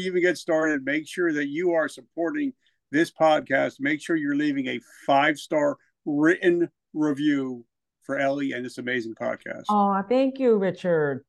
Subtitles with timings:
[0.00, 2.52] we even get started, make sure that you are supporting
[2.90, 3.74] this podcast.
[3.80, 5.76] Make sure you're leaving a five star
[6.06, 7.64] written review
[8.02, 9.64] for Ellie and this amazing podcast.
[9.68, 11.24] Oh, thank you, Richard.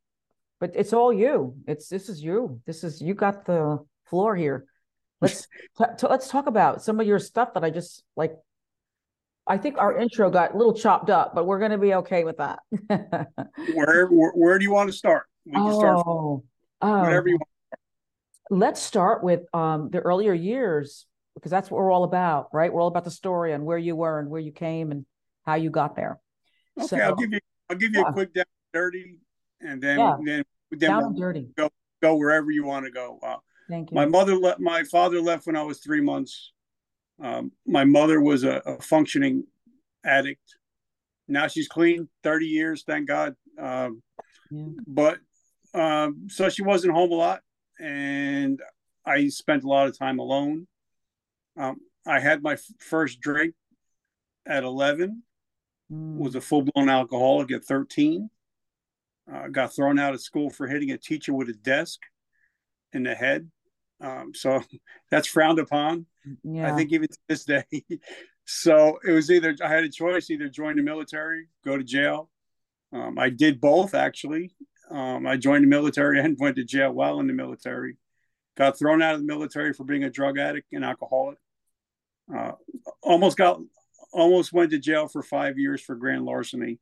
[0.60, 1.56] But it's all you.
[1.68, 2.62] It's this is you.
[2.66, 4.66] This is you got the floor here.
[5.20, 5.48] Let's
[5.78, 8.34] t- t- let's talk about some of your stuff that I just like.
[9.48, 12.24] I think our intro got a little chopped up, but we're going to be okay
[12.24, 12.60] with that.
[13.74, 15.24] where, where, where do you want to start?
[15.46, 16.44] We can oh, start oh,
[16.80, 17.42] whatever you oh.
[17.42, 17.51] want.
[18.52, 21.06] Let's start with um, the earlier years
[21.36, 22.72] because that's what we're all about, right?
[22.72, 25.06] We're all about the story and where you were and where you came and
[25.46, 26.20] how you got there.
[26.78, 28.10] Okay, so, I'll give you I'll give you yeah.
[28.10, 29.20] a quick down dirty,
[29.62, 30.18] and then yeah.
[30.26, 31.48] then then down we'll dirty.
[31.56, 31.70] Go
[32.02, 33.20] go wherever you want to go.
[33.24, 33.38] Uh,
[33.70, 33.96] Thank you.
[33.96, 34.60] My mother left.
[34.60, 36.52] My father left when I was three months.
[37.24, 39.46] Um, my mother was a, a, functioning
[40.04, 40.42] addict.
[41.28, 43.36] Now she's clean, thirty years, thank God.
[43.58, 44.02] Um,
[44.50, 44.66] yeah.
[44.88, 45.20] But
[45.74, 47.42] um, so she wasn't home a lot,
[47.82, 48.62] and
[49.06, 50.68] I spent a lot of time alone.
[51.58, 53.56] Um, I had my f- first drink
[54.46, 55.24] at eleven.
[55.92, 56.18] Mm.
[56.18, 58.30] Was a full blown alcoholic at thirteen.
[59.32, 62.00] Uh, got thrown out of school for hitting a teacher with a desk
[62.94, 63.50] in the head.
[64.00, 64.62] Um, so
[65.12, 66.06] that's frowned upon.
[66.44, 66.72] Yeah.
[66.72, 67.66] I think even to this day.
[68.46, 72.30] so it was either I had a choice: either join the military, go to jail.
[72.94, 74.54] Um, I did both actually.
[74.92, 77.98] Um, I joined the military and went to jail while in the military.
[78.58, 81.38] Got thrown out of the military for being a drug addict and alcoholic.
[82.34, 82.52] Uh,
[83.02, 83.60] almost got,
[84.14, 86.80] almost went to jail for five years for grand larceny,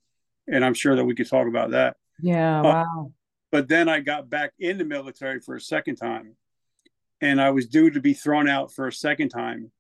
[0.48, 1.96] and I'm sure that we could talk about that.
[2.22, 3.14] Yeah, uh, wow.
[3.52, 6.36] But then I got back in the military for a second time,
[7.22, 9.72] and I was due to be thrown out for a second time,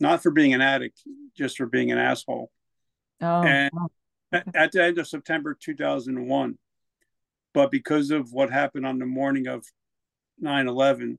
[0.00, 1.02] not for being an addict,
[1.36, 2.50] just for being an asshole.
[3.20, 3.70] Oh, and
[4.32, 6.58] at, at the end of September 2001,
[7.54, 9.64] but because of what happened on the morning of
[10.40, 11.18] 9 11,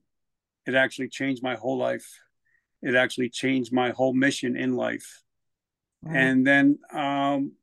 [0.66, 2.20] it actually changed my whole life.
[2.82, 5.24] It actually changed my whole mission in life.
[6.06, 7.54] And then, um,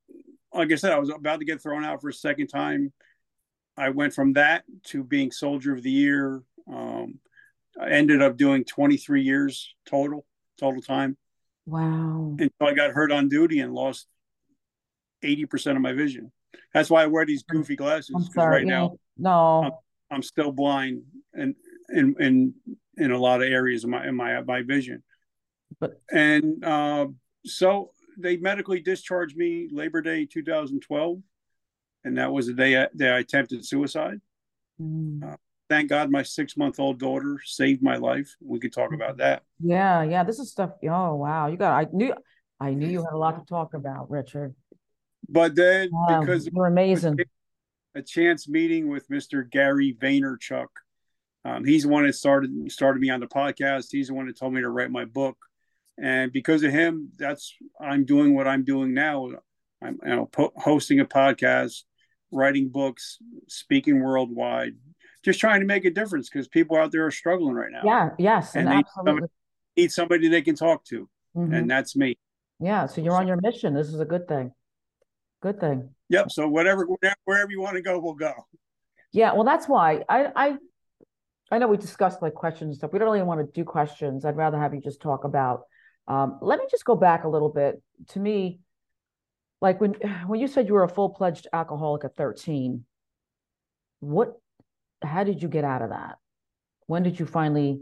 [0.53, 2.93] like I said, I was about to get thrown out for a second time.
[3.77, 6.43] I went from that to being Soldier of the Year.
[6.71, 7.19] Um,
[7.81, 10.27] I ended up doing 23 years total,
[10.59, 11.17] total time.
[11.67, 12.37] Wow.
[12.39, 14.07] Until I got hurt on duty and lost
[15.23, 16.33] 80% of my vision.
[16.73, 18.79] That's why I wear these goofy glasses because right yeah.
[18.79, 19.73] now no I'm,
[20.11, 21.03] I'm, still blind
[21.35, 21.55] and
[21.91, 22.55] in in
[22.97, 25.03] in a lot of areas of my in my my vision.
[25.79, 27.07] But and uh,
[27.45, 31.19] so they medically discharged me Labor Day 2012,
[32.05, 34.21] and that was the day I, day I attempted suicide.
[34.81, 35.33] Mm.
[35.33, 35.37] Uh,
[35.69, 38.35] thank God my six month old daughter saved my life.
[38.41, 39.43] We could talk about that.
[39.61, 40.25] Yeah, yeah.
[40.25, 40.73] This is stuff.
[40.85, 41.73] Oh wow, you got.
[41.73, 42.15] I knew.
[42.63, 44.55] I knew you had a lot to talk about, Richard.
[45.31, 47.19] But then wow, because you're amazing.
[47.95, 49.49] A chance meeting with Mr.
[49.49, 50.67] Gary Vaynerchuk.
[51.45, 53.87] Um, he's the one that started started me on the podcast.
[53.91, 55.39] He's the one that told me to write my book,
[56.01, 59.31] and because of him, that's I'm doing what I'm doing now.
[59.83, 61.85] I'm you know, po- hosting a podcast,
[62.31, 63.19] writing books,
[63.49, 64.75] speaking worldwide,
[65.25, 67.83] just trying to make a difference because people out there are struggling right now.
[67.85, 69.29] Yeah, yes, and, and they absolutely.
[69.77, 71.55] need somebody they can talk to, mm-hmm.
[71.55, 72.19] and that's me.
[72.59, 73.75] Yeah, so you're on your mission.
[73.75, 74.53] This is a good thing.
[75.41, 75.91] Good thing.
[76.11, 76.31] Yep.
[76.31, 76.87] So whatever,
[77.25, 78.33] wherever you want to go, we'll go.
[79.13, 79.33] Yeah.
[79.33, 80.57] Well, that's why I I
[81.51, 82.93] I know we discussed like questions and stuff.
[82.93, 84.25] We don't really want to do questions.
[84.25, 85.63] I'd rather have you just talk about.
[86.07, 87.83] Um, let me just go back a little bit.
[88.11, 88.61] To me,
[89.61, 89.93] like when
[90.27, 92.85] when you said you were a full pledged alcoholic at 13,
[94.01, 94.35] what
[95.03, 96.19] how did you get out of that?
[96.87, 97.81] When did you finally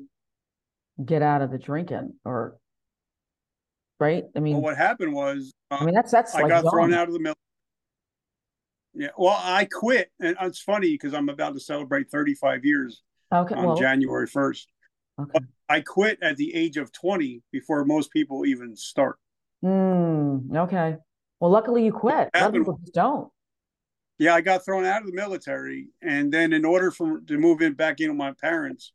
[1.02, 2.56] get out of the drinking or
[3.98, 4.24] right?
[4.36, 6.72] I mean, well, what happened was, uh, I mean, that's that's I like got young.
[6.72, 7.47] thrown out of the military.
[8.98, 13.54] Yeah, well, I quit, and it's funny because I'm about to celebrate 35 years okay,
[13.54, 14.66] on well, January 1st.
[15.20, 15.38] Okay.
[15.68, 19.18] I quit at the age of 20 before most people even start.
[19.64, 20.96] Mm, okay.
[21.38, 22.28] Well, luckily you quit.
[22.34, 23.30] Other people just don't.
[24.18, 27.62] Yeah, I got thrown out of the military, and then in order for to move
[27.62, 28.92] in back in with my parents,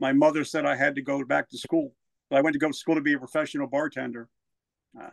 [0.00, 1.92] my mother said I had to go back to school.
[2.30, 4.30] So I went to go to school to be a professional bartender.
[4.98, 5.10] Uh,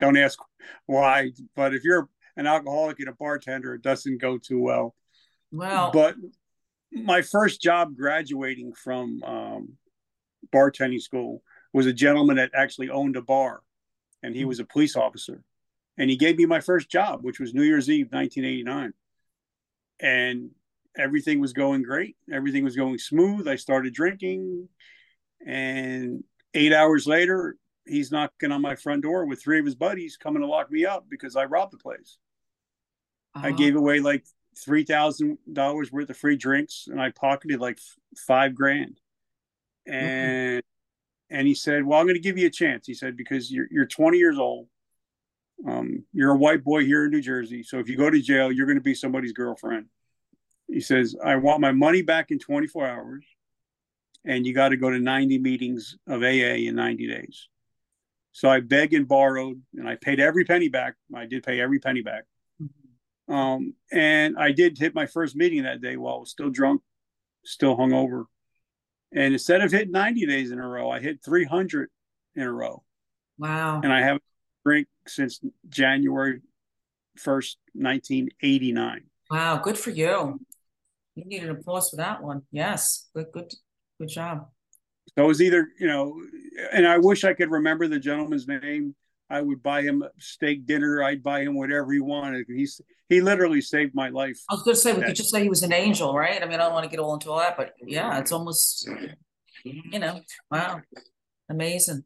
[0.00, 0.38] don't ask
[0.84, 4.94] why, but if you're an alcoholic and a bartender, it doesn't go too well.
[5.52, 6.16] Well, but
[6.92, 9.72] my first job graduating from um,
[10.52, 11.42] bartending school
[11.72, 13.60] was a gentleman that actually owned a bar,
[14.22, 15.42] and he was a police officer
[15.96, 18.92] and he gave me my first job, which was New Year's Eve, 1989.
[20.00, 20.50] And
[20.96, 22.16] everything was going great.
[22.32, 23.46] Everything was going smooth.
[23.46, 24.68] I started drinking,
[25.46, 27.56] and eight hours later,
[27.86, 30.84] he's knocking on my front door with three of his buddies coming to lock me
[30.84, 32.18] up because I robbed the place.
[33.34, 33.48] Uh-huh.
[33.48, 34.24] I gave away like
[34.56, 37.78] three thousand dollars worth of free drinks, and I pocketed like
[38.16, 39.00] five grand.
[39.86, 41.36] and mm-hmm.
[41.36, 43.66] and he said, "Well, I'm going to give you a chance." He said because you're
[43.70, 44.68] you're 20 years old.
[45.66, 48.50] Um, you're a white boy here in New Jersey, so if you go to jail,
[48.50, 49.86] you're going to be somebody's girlfriend.
[50.68, 53.24] He says, "I want my money back in 24 hours,
[54.24, 57.48] and you got to go to 90 meetings of AA in 90 days."
[58.32, 60.96] So I begged and borrowed, and I paid every penny back.
[61.14, 62.24] I did pay every penny back.
[63.28, 66.82] Um, and I did hit my first meeting that day while I was still drunk,
[67.44, 68.24] still hungover.
[69.12, 71.88] And instead of hitting 90 days in a row, I hit 300
[72.34, 72.82] in a row.
[73.38, 73.80] Wow.
[73.82, 74.22] And I haven't
[74.64, 76.40] drank since January
[77.18, 79.04] 1st, 1989.
[79.30, 79.58] Wow.
[79.58, 80.40] Good for you.
[81.14, 82.42] You needed applause for that one.
[82.50, 83.08] Yes.
[83.14, 83.52] Good, good,
[84.00, 84.48] good job.
[85.16, 86.20] So it was either, you know,
[86.72, 88.96] and I wish I could remember the gentleman's name.
[89.30, 91.02] I would buy him a steak dinner.
[91.02, 92.46] I'd buy him whatever he wanted.
[92.48, 94.38] He's he literally saved my life.
[94.50, 96.42] I was going to say we could just say he was an angel, right?
[96.42, 98.88] I mean, I don't want to get all into all that, but yeah, it's almost,
[99.64, 100.80] you know, wow,
[101.48, 102.04] amazing.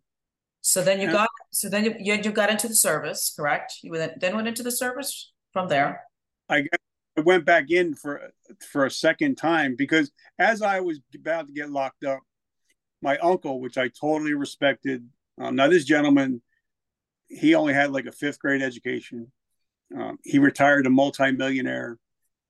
[0.60, 1.12] So then you yeah.
[1.12, 3.74] got, so then you, you you got into the service, correct?
[3.82, 6.02] You then went into the service from there.
[6.48, 6.80] I got,
[7.16, 8.30] I went back in for
[8.70, 12.20] for a second time because as I was about to get locked up,
[13.02, 15.08] my uncle, which I totally respected.
[15.40, 16.42] Um, now this gentleman,
[17.28, 19.30] he only had like a fifth grade education.
[19.96, 21.98] Um, he retired a multimillionaire.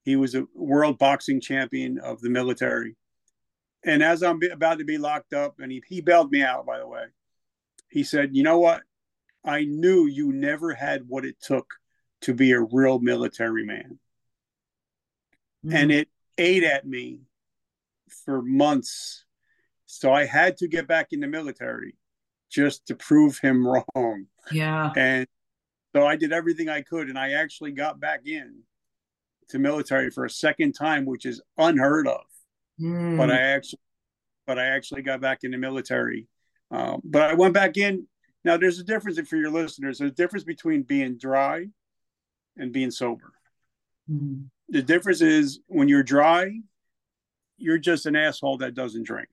[0.03, 2.97] He was a world boxing champion of the military.
[3.85, 6.79] And as I'm about to be locked up, and he, he bailed me out, by
[6.79, 7.05] the way,
[7.89, 8.83] he said, You know what?
[9.45, 11.75] I knew you never had what it took
[12.23, 13.99] to be a real military man.
[15.65, 15.77] Mm-hmm.
[15.77, 17.23] And it ate at me
[18.25, 19.25] for months
[19.91, 21.97] so I had to get back in the military
[22.51, 23.67] just to prove him
[23.97, 24.27] wrong.
[24.53, 24.93] Yeah.
[24.97, 25.27] And
[25.95, 28.63] so I did everything I could and I actually got back in
[29.51, 32.21] to military for a second time, which is unheard of.
[32.81, 33.17] Mm.
[33.17, 33.81] But I actually
[34.47, 36.27] but I actually got back in the military.
[36.71, 38.07] Um, but I went back in.
[38.45, 39.99] Now there's a difference for your listeners.
[39.99, 41.67] There's a difference between being dry
[42.57, 43.33] and being sober.
[44.11, 44.47] Mm.
[44.71, 46.61] The difference is when you're dry,
[47.59, 49.29] you're just an asshole that doesn't drink.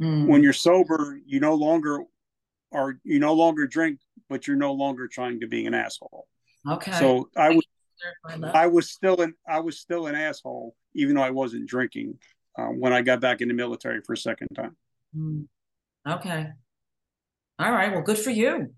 [0.00, 0.26] Mm.
[0.26, 2.04] When you're sober, you no longer
[2.72, 6.26] are you no longer drink, but you're no longer trying to be an asshole.
[6.68, 6.92] Okay.
[6.92, 7.64] So I was
[8.54, 12.18] I was still an I was still an asshole, even though I wasn't drinking
[12.58, 14.76] um, when I got back in the military for a second time.
[15.16, 15.46] Mm.
[16.08, 16.48] Okay.
[17.58, 17.92] All right.
[17.92, 18.74] Well, good for you,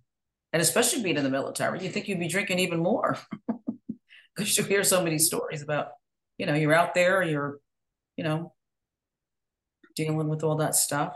[0.53, 3.19] and especially being in the military, you think you'd be drinking even more
[4.37, 5.89] because you hear so many stories about,
[6.39, 7.59] you know, you're out there, you're,
[8.17, 8.53] you know,
[9.97, 11.15] dealing with all that stuff?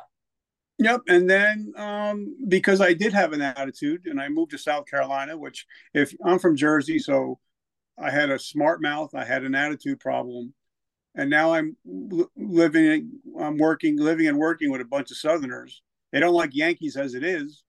[0.79, 1.03] Yep.
[1.09, 5.37] And then um, because I did have an attitude and I moved to South Carolina,
[5.37, 7.39] which if I'm from Jersey, so
[8.01, 10.55] I had a smart mouth, I had an attitude problem.
[11.17, 11.77] And now I'm
[12.37, 13.11] living,
[13.41, 15.83] I'm working, living and working with a bunch of Southerners.
[16.13, 17.65] They don't like Yankees as it is.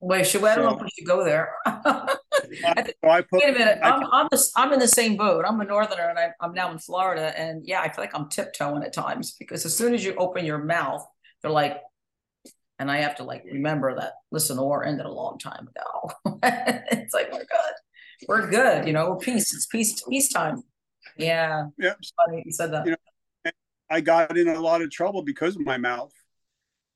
[0.00, 1.54] Wait, should, I don't know if we should go there.
[1.64, 2.16] I
[3.02, 3.78] so I put, wait a minute.
[3.82, 5.44] I'm, I'm, the, I'm in the same boat.
[5.46, 7.32] I'm a northerner and I, I'm now in Florida.
[7.38, 10.44] And yeah, I feel like I'm tiptoeing at times because as soon as you open
[10.44, 11.06] your mouth,
[11.40, 11.80] they're like,
[12.82, 16.36] and I have to like remember that, listen, the war ended a long time ago.
[16.92, 18.28] it's like, we're good.
[18.28, 18.86] We're good.
[18.86, 19.54] You know, we're peace.
[19.54, 20.62] It's peace, peace time.
[21.16, 21.66] Yeah.
[21.78, 21.94] Yeah.
[22.26, 22.86] Funny you said that.
[22.86, 23.52] You know,
[23.90, 26.12] I got in a lot of trouble because of my mouth.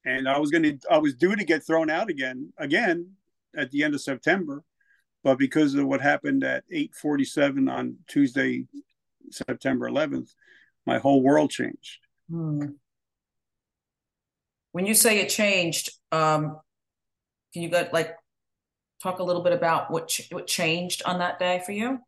[0.04, 3.12] And I was going to, I was due to get thrown out again, again
[3.56, 4.62] at the end of September
[5.26, 8.64] but because of what happened at 8:47 on Tuesday,
[9.32, 10.32] September 11th,
[10.86, 11.98] my whole world changed.
[12.30, 12.66] Hmm.
[14.76, 16.60] When you say it changed, um,
[17.54, 18.14] can you go like
[19.02, 22.00] talk a little bit about what ch- what changed on that day for you?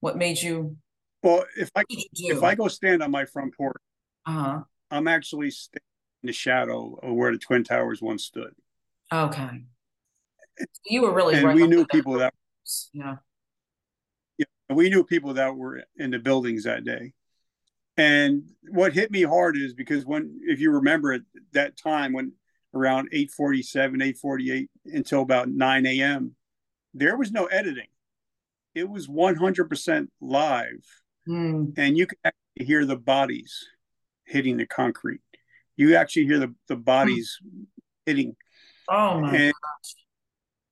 [0.00, 0.78] What made you?
[1.22, 3.76] Well, if I if I go stand on my front porch,
[4.24, 4.62] uh-huh.
[4.90, 5.82] I'm actually standing
[6.22, 8.54] in the shadow of where the twin towers once stood.
[9.12, 9.66] Okay.
[10.86, 12.32] You were really and right we knew people that
[12.94, 13.16] yeah.
[14.38, 17.12] Yeah, we knew people that were in the buildings that day.
[17.96, 21.22] And what hit me hard is because when, if you remember at
[21.52, 22.32] that time, when
[22.74, 26.34] around 847, 848 until about 9 a.m.,
[26.92, 27.86] there was no editing.
[28.74, 30.84] It was 100% live.
[31.28, 31.74] Mm.
[31.76, 33.64] And you could actually hear the bodies
[34.24, 35.20] hitting the concrete.
[35.76, 37.66] You actually hear the, the bodies mm.
[38.06, 38.36] hitting.
[38.88, 39.94] Oh my and, gosh.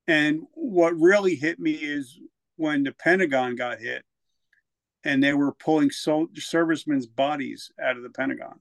[0.09, 2.19] And what really hit me is
[2.57, 4.05] when the Pentagon got hit
[5.05, 8.61] and they were pulling so- servicemen's bodies out of the Pentagon.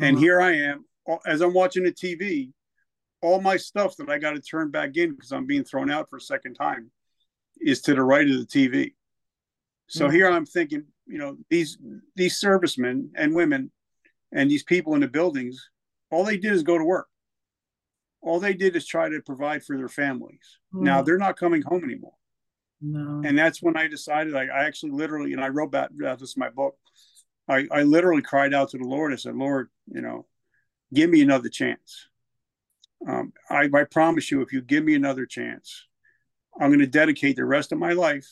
[0.00, 0.22] And uh-huh.
[0.22, 0.84] here I am,
[1.26, 2.52] as I'm watching the TV,
[3.20, 6.08] all my stuff that I got to turn back in because I'm being thrown out
[6.08, 6.90] for a second time
[7.60, 8.94] is to the right of the TV.
[9.88, 10.14] So mm-hmm.
[10.14, 11.78] here I'm thinking, you know, these
[12.14, 13.72] these servicemen and women
[14.32, 15.70] and these people in the buildings,
[16.10, 17.08] all they did is go to work.
[18.20, 20.58] All they did is try to provide for their families.
[20.74, 20.82] Mm.
[20.82, 22.14] Now they're not coming home anymore.
[22.80, 23.22] No.
[23.24, 26.36] And that's when I decided I, I actually literally, and I wrote about, about this
[26.36, 26.76] in my book.
[27.48, 29.12] I, I literally cried out to the Lord.
[29.12, 30.26] I said, Lord, you know,
[30.92, 32.08] give me another chance.
[33.06, 35.86] Um, I, I promise you, if you give me another chance,
[36.60, 38.28] I'm going to dedicate the rest of my life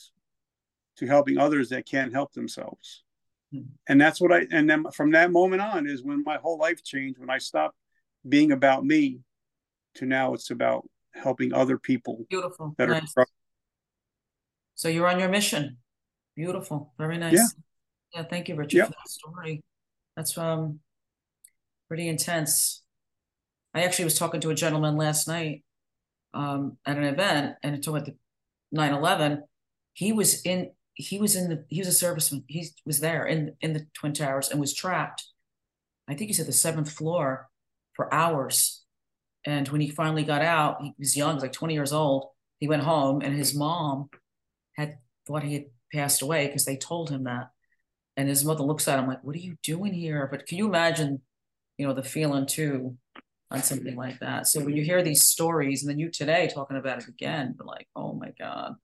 [0.97, 3.03] to helping others that can't help themselves.
[3.51, 3.61] Hmm.
[3.87, 6.83] And that's what I, and then from that moment on is when my whole life
[6.83, 7.77] changed, when I stopped
[8.27, 9.19] being about me
[9.95, 12.25] to now it's about helping other people.
[12.29, 12.75] Beautiful.
[12.77, 13.13] That nice.
[13.17, 13.25] are.
[14.77, 15.77] So you're on your mission.
[16.35, 16.93] Beautiful.
[16.97, 17.33] Very nice.
[17.33, 17.47] Yeah.
[18.13, 18.23] Yeah.
[18.23, 18.87] Thank you, Richard, yep.
[18.87, 19.63] for that story.
[20.15, 20.79] That's um
[21.87, 22.83] pretty intense.
[23.73, 25.63] I actually was talking to a gentleman last night
[26.33, 28.15] um, at an event and it about the
[28.75, 29.41] 9-11.
[29.93, 32.43] He was in he was in the he was a serviceman.
[32.47, 35.25] He was there in in the Twin Towers and was trapped.
[36.07, 37.49] I think he said the seventh floor
[37.93, 38.83] for hours.
[39.45, 42.29] And when he finally got out, he was young, he was like 20 years old.
[42.59, 44.09] He went home and his mom
[44.77, 47.49] had thought he had passed away because they told him that.
[48.15, 50.27] And his mother looks at him like, What are you doing here?
[50.29, 51.21] But can you imagine,
[51.77, 52.97] you know, the feeling too
[53.51, 54.47] on something like that?
[54.47, 57.87] So when you hear these stories and then you today talking about it again, like,
[57.95, 58.75] oh my God,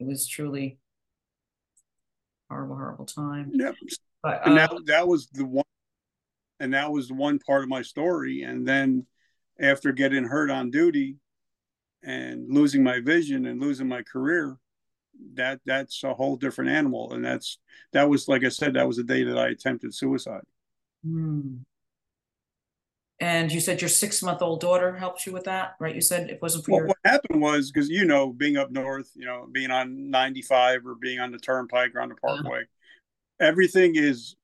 [0.00, 0.78] it was truly
[2.50, 3.52] horrible, horrible time.
[3.54, 3.72] Yeah.
[4.22, 5.64] But, uh, and that, that was the one,
[6.60, 8.42] and that was the one part of my story.
[8.42, 9.06] And then
[9.58, 11.16] after getting hurt on duty
[12.02, 14.58] and losing my vision and losing my career,
[15.34, 17.12] that that's a whole different animal.
[17.12, 17.58] And that's
[17.92, 20.42] that was like I said, that was the day that I attempted suicide.
[21.04, 21.56] Hmm.
[23.20, 25.94] And you said your six month old daughter helped you with that, right?
[25.94, 26.86] You said it wasn't for well, your...
[26.88, 30.96] What happened was because, you know, being up north, you know, being on 95 or
[30.96, 32.62] being on the turnpike or on the parkway,
[33.40, 33.46] yeah.
[33.46, 34.34] everything is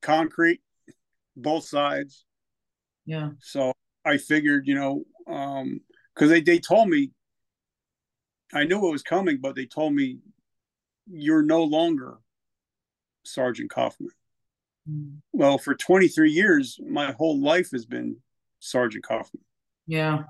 [0.00, 0.60] concrete,
[1.36, 2.24] both sides.
[3.04, 3.30] Yeah.
[3.40, 3.72] So
[4.04, 5.80] I figured, you know, um,
[6.14, 7.10] because they, they told me,
[8.52, 10.18] I knew it was coming, but they told me,
[11.10, 12.18] you're no longer
[13.24, 14.10] Sergeant Kaufman.
[14.88, 15.18] Mm.
[15.32, 18.16] Well, for 23 years, my whole life has been
[18.60, 19.44] Sergeant Kaufman.
[19.86, 20.24] Yeah.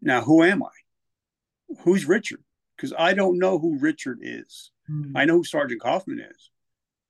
[0.00, 1.76] Now, who am I?
[1.80, 2.42] Who's Richard?
[2.76, 4.70] Because I don't know who Richard is.
[4.90, 5.12] Mm.
[5.14, 6.50] I know who Sergeant Kaufman is,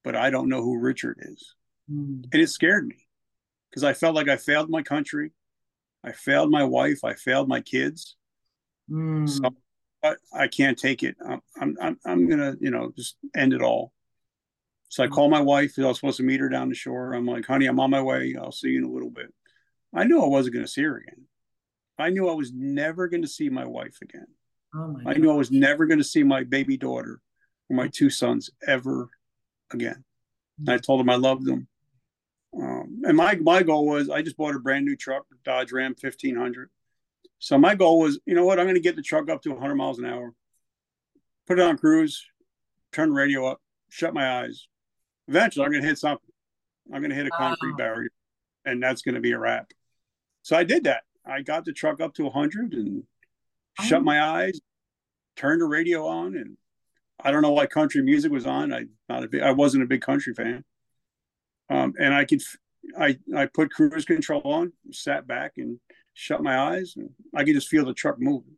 [0.03, 1.55] but I don't know who Richard is.
[1.91, 2.25] Mm.
[2.33, 3.07] And it scared me
[3.71, 5.33] because I felt like I failed my country.
[6.05, 7.05] I failed my wife.
[7.05, 8.17] I failed my kids.
[8.91, 9.29] Mm.
[9.29, 9.51] So
[10.03, 11.17] I, I, can't take it.
[11.61, 13.93] I'm, I'm, I'm, to, you know, just end it all.
[14.89, 15.73] So I call my wife.
[15.79, 17.13] I was supposed to meet her down the shore.
[17.13, 18.37] I'm like, honey, I'm on my way.
[18.41, 19.33] I'll see you in a little bit.
[19.95, 21.27] I knew I wasn't going to see her again.
[21.99, 24.27] I knew I was never going to see my wife again.
[24.75, 27.21] Oh my I knew I was never going to see my baby daughter
[27.69, 29.09] or my two sons ever
[29.73, 30.05] again.
[30.59, 31.67] And I told them I loved them.
[32.57, 35.95] Um, and my my goal was I just bought a brand new truck, Dodge Ram
[36.01, 36.71] 1500.
[37.39, 39.51] So my goal was, you know what, I'm going to get the truck up to
[39.51, 40.35] 100 miles an hour,
[41.47, 42.25] put it on cruise,
[42.93, 44.67] turn the radio up, shut my eyes,
[45.29, 46.29] eventually I'm going to hit something.
[46.93, 48.11] I'm going to hit a concrete barrier,
[48.65, 49.71] and that's going to be a wrap.
[50.43, 51.03] So I did that.
[51.27, 53.03] I got the truck up to 100 and
[53.79, 53.85] oh.
[53.85, 54.59] shut my eyes,
[55.37, 56.57] turned the radio on, and
[57.21, 58.73] I don't know why country music was on.
[58.73, 60.65] I not a big, I wasn't a big country fan.
[61.69, 62.41] Um, and I could,
[62.99, 65.79] I I put cruise control on, sat back, and
[66.19, 68.57] shut my eyes, and I could just feel the truck moving.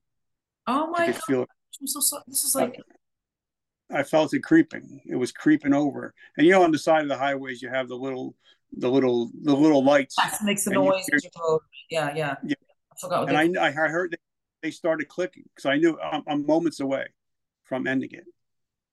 [0.66, 1.20] Oh my god!
[1.26, 1.48] Feel it.
[1.80, 2.22] I'm so sorry.
[2.26, 2.76] This is like
[3.92, 5.00] I felt it creeping.
[5.06, 6.14] It was creeping over.
[6.36, 8.34] And you know, on the side of the highways, you have the little,
[8.76, 10.16] the little, the little lights.
[10.16, 11.04] That makes the noise.
[11.90, 12.36] yeah, yeah.
[12.44, 12.54] Yeah.
[12.92, 13.28] I forgot.
[13.28, 14.16] and I, I heard
[14.62, 17.06] they started clicking because I knew I'm, I'm, moments away
[17.64, 18.24] from ending it.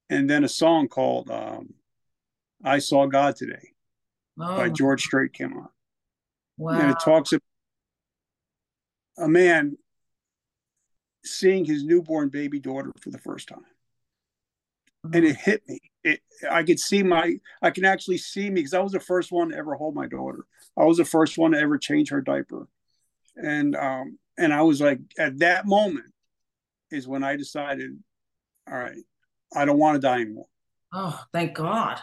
[0.10, 1.74] And then a song called um,
[2.64, 3.74] "I Saw God Today"
[4.40, 4.58] oh.
[4.58, 5.70] by George Strait came on.
[6.58, 6.80] Wow.
[6.80, 7.44] And it talks about
[9.18, 9.78] a man
[11.24, 13.66] seeing his newborn baby daughter for the first time
[15.14, 15.80] and it hit me.
[16.04, 19.32] It, I could see my, I can actually see me because I was the first
[19.32, 20.46] one to ever hold my daughter.
[20.78, 22.68] I was the first one to ever change her diaper,
[23.36, 26.06] and um, and I was like, at that moment,
[26.92, 27.92] is when I decided,
[28.70, 29.04] all right,
[29.56, 30.48] I don't want to die anymore.
[30.94, 32.00] Oh, thank God.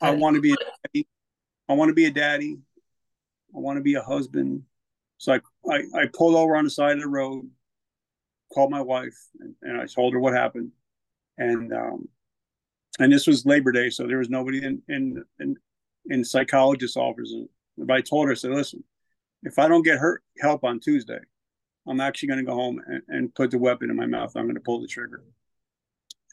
[0.00, 1.06] I want to be a daddy.
[1.68, 2.58] I want to be a daddy.
[3.54, 4.62] I want to be a husband.
[5.18, 5.40] So I,
[5.70, 7.48] I, I pulled over on the side of the road,
[8.52, 10.72] called my wife, and, and I told her what happened
[11.38, 12.08] and um,
[12.98, 15.56] and this was Labor Day, so there was nobody in in in,
[16.06, 17.32] in psychologist office.
[17.78, 18.84] But I told her, I said, listen,
[19.42, 21.18] if I don't get her help on Tuesday,
[21.88, 24.36] I'm actually going to go home and, and put the weapon in my mouth.
[24.36, 25.24] I'm going to pull the trigger.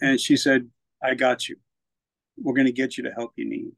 [0.02, 0.70] And she said,
[1.02, 1.56] I got you.
[2.38, 3.72] We're going to get you the help you need.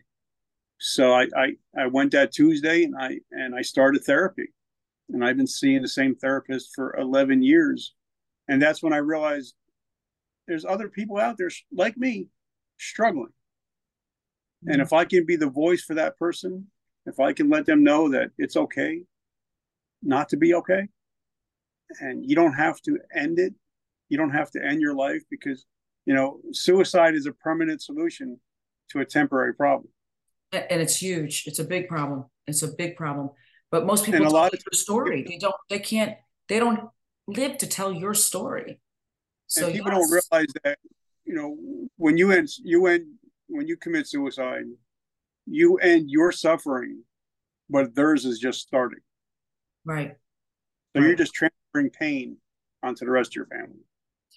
[0.79, 4.51] So I, I, I went that Tuesday and I, and I started therapy
[5.13, 7.93] and I've been seeing the same therapist for 11 years.
[8.47, 9.55] And that's when I realized
[10.47, 12.27] there's other people out there like me
[12.77, 13.27] struggling.
[14.63, 14.71] Mm-hmm.
[14.73, 16.67] And if I can be the voice for that person,
[17.05, 19.01] if I can let them know that it's okay
[20.03, 20.87] not to be okay,
[21.99, 23.53] and you don't have to end it,
[24.09, 25.65] you don't have to end your life because,
[26.05, 28.39] you know, suicide is a permanent solution
[28.89, 29.89] to a temporary problem.
[30.51, 31.43] And it's huge.
[31.47, 32.25] It's a big problem.
[32.47, 33.29] It's a big problem.
[33.71, 35.23] But most people and a lot of your story.
[35.27, 35.55] They don't.
[35.69, 36.17] They can't.
[36.49, 36.89] They don't
[37.27, 38.79] live to tell your story.
[39.47, 39.99] So and people yes.
[39.99, 40.77] don't realize that
[41.25, 41.57] you know
[41.95, 43.05] when you end you end
[43.47, 44.65] when you commit suicide,
[45.45, 47.03] you end your suffering,
[47.69, 48.99] but theirs is just starting.
[49.85, 50.15] Right.
[50.93, 51.07] So right.
[51.07, 52.37] you're just transferring pain
[52.83, 53.85] onto the rest of your family.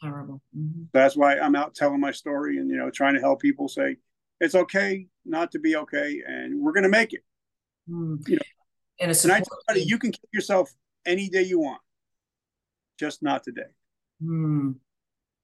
[0.01, 0.41] Terrible.
[0.57, 0.85] Mm-hmm.
[0.93, 3.97] That's why I'm out telling my story and you know trying to help people say
[4.41, 7.25] it's okay not to be okay, and we're gonna make it.
[7.89, 8.27] Mm.
[8.29, 8.43] You know,
[9.01, 10.73] and, and I tell you, you can kill yourself
[11.07, 11.81] any day you want,
[12.99, 13.63] just not today.
[14.23, 14.73] Hmm.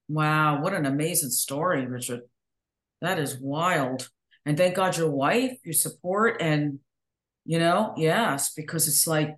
[0.07, 2.21] Wow, what an amazing story, Richard.
[3.01, 4.09] That is wild.
[4.45, 6.79] And thank God your wife, your support, and
[7.45, 9.35] you know, yes, because it's like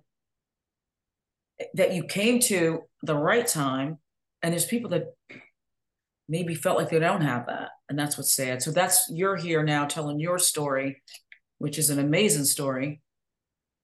[1.74, 3.98] that you came to the right time,
[4.42, 5.14] and there's people that
[6.28, 8.62] maybe felt like they don't have that, and that's what's sad.
[8.62, 11.02] So that's you're here now telling your story,
[11.58, 13.00] which is an amazing story,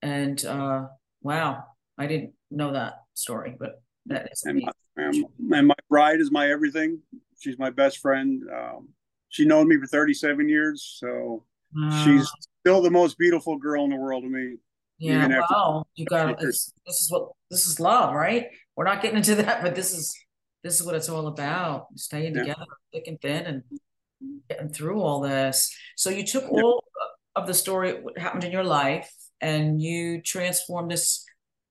[0.02, 0.87] and uh,
[1.23, 1.64] wow,
[1.99, 4.73] I didn't know that story, but that is and my,
[5.57, 7.00] and my bride is my everything.
[7.38, 8.42] She's my best friend.
[8.54, 8.88] Um,
[9.28, 11.45] she known me for 37 years, so
[12.02, 12.28] she's
[12.61, 14.57] still the most beautiful girl in the world to me.
[14.99, 18.49] Yeah, wow, you got this is what this is love, right?
[18.76, 20.14] We're not getting into that, but this is
[20.62, 22.42] this is what it's all about: staying yeah.
[22.42, 23.62] together, thick and thin, and
[24.48, 25.74] getting through all this.
[25.96, 26.62] So you took yeah.
[26.62, 26.85] all
[27.37, 31.24] of the story what happened in your life and you transformed this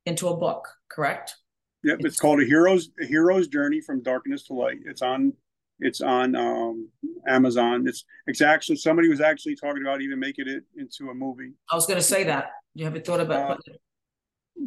[0.06, 1.36] into a book, correct?
[1.84, 4.80] Yep, it's, it's called a hero's a hero's journey from darkness to light.
[4.86, 5.34] It's on
[5.80, 6.90] it's on um,
[7.28, 7.88] Amazon.
[7.88, 11.54] It's it's actually somebody was actually talking about even making it into a movie.
[11.72, 12.52] I was going to say that.
[12.76, 13.82] You haven't thought about uh, it.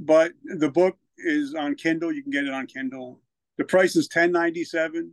[0.01, 2.12] But the book is on Kindle.
[2.12, 3.21] You can get it on Kindle.
[3.59, 5.12] The price is ten ninety seven,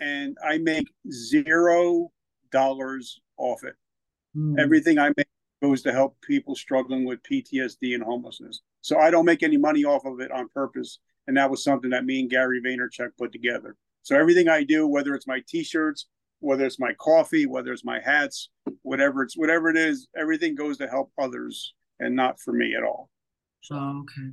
[0.00, 2.10] and I make zero
[2.50, 3.74] dollars off it.
[4.34, 4.58] Mm.
[4.58, 5.26] Everything I make
[5.62, 8.60] goes to help people struggling with PTSD and homelessness.
[8.80, 10.98] So I don't make any money off of it on purpose.
[11.28, 13.76] And that was something that me and Gary Vaynerchuk put together.
[14.02, 16.08] So everything I do, whether it's my t-shirts,
[16.40, 18.50] whether it's my coffee, whether it's my hats,
[18.82, 22.82] whatever it's whatever it is, everything goes to help others and not for me at
[22.82, 23.08] all.
[23.62, 23.76] So.
[23.76, 24.30] Oh, okay.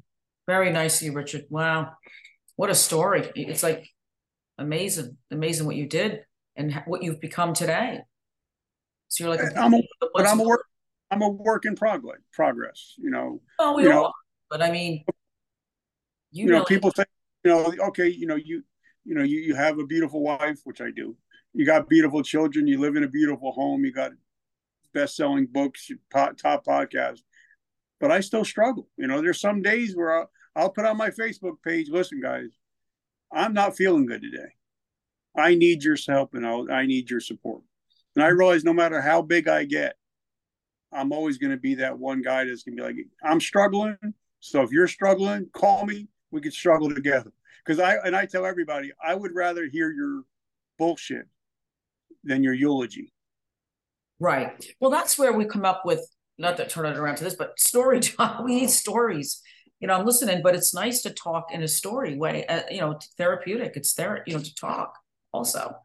[0.47, 1.45] Very nice you, Richard.
[1.51, 1.91] Wow.
[2.55, 3.29] What a story.
[3.35, 3.87] It's like
[4.57, 6.21] amazing, amazing what you did
[6.55, 7.99] and what you've become today.
[9.09, 9.81] So you're like, I'm a,
[10.13, 10.65] but I'm a work,
[11.12, 12.19] I'm a work in progress.
[12.34, 13.41] Progress, you know.
[13.58, 14.13] Oh, we you all know,
[14.50, 15.04] but I mean,
[16.32, 17.06] you, you know, people say,
[17.43, 18.63] you know, okay, you know, you,
[19.04, 21.15] you know, you, you have a beautiful wife, which I do.
[21.54, 22.67] You got beautiful children.
[22.67, 23.84] You live in a beautiful home.
[23.84, 24.12] You got
[24.93, 27.19] best-selling books, top podcast.
[28.00, 28.88] But I still struggle.
[28.98, 32.50] You know, there's some days where I'll, I'll put on my Facebook page, listen, guys,
[33.32, 34.50] I'm not feeling good today.
[35.36, 37.62] I need your help and I'll, I need your support.
[38.15, 39.95] And I realize no matter how big I get,
[40.91, 43.97] I'm always going to be that one guy that's going to be like, I'm struggling.
[44.39, 46.08] So if you're struggling, call me.
[46.32, 47.32] We could struggle together.
[47.65, 50.23] Because I and I tell everybody, I would rather hear your
[50.78, 51.28] bullshit
[52.23, 53.12] than your eulogy.
[54.19, 54.65] Right.
[54.80, 57.60] Well, that's where we come up with not that turn it around to this, but
[57.60, 58.43] story time.
[58.45, 59.41] We need stories.
[59.80, 62.45] You know, I'm listening, but it's nice to talk in a story way.
[62.45, 63.73] Uh, you know, therapeutic.
[63.75, 64.23] It's there.
[64.25, 64.97] You know, to talk
[65.32, 65.75] also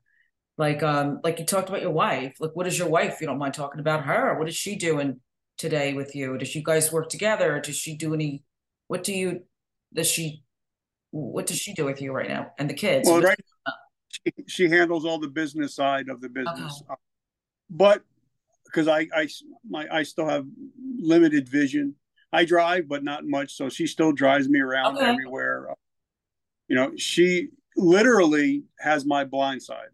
[0.56, 2.36] like um like you talked about your wife.
[2.40, 4.38] Like what is your wife you don't mind talking about her?
[4.38, 5.20] What is she doing
[5.58, 6.38] today with you?
[6.38, 7.60] Does you guys work together?
[7.60, 8.42] Does she do any
[8.88, 9.42] what do you
[9.92, 10.44] does she
[11.10, 13.08] what does she do with you right now and the kids?
[13.08, 13.38] Well right
[14.10, 16.82] she, she handles all the business side of the business.
[16.88, 17.00] Okay.
[17.70, 18.02] but
[18.66, 19.28] because i i
[19.68, 20.46] my i still have
[20.98, 21.94] limited vision.
[22.32, 25.06] I drive but not much so she still drives me around okay.
[25.06, 25.74] everywhere.
[26.68, 29.88] You know she literally has my blind side